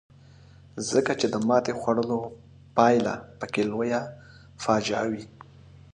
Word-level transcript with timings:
ځکه 0.91 1.11
چې 1.19 1.27
د 1.33 1.35
ماتې 1.47 1.73
خوړلو 1.79 2.19
پایله 2.77 3.13
پکې 3.39 3.61
لویه 3.71 4.01
فاجعه 4.63 5.05
وي. 5.11 5.23